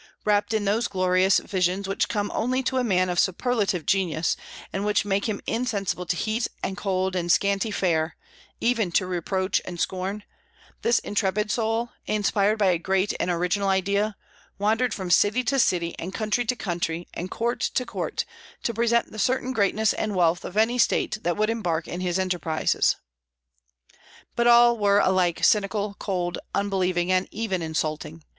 [0.25, 4.35] Wrapped up in those glorious visions which come only to a man of superlative genius,
[4.73, 8.15] and which make him insensible to heat and cold and scanty fare,
[8.59, 10.23] even to reproach and scorn,
[10.81, 14.15] this intrepid soul, inspired by a great and original idea,
[14.57, 18.25] wandered from city to city, and country to country, and court to court,
[18.63, 22.17] to present the certain greatness and wealth of any state that would embark in his
[22.17, 22.95] enterprise.
[24.35, 28.23] But all were alike cynical, cold, unbelieving, and even insulting.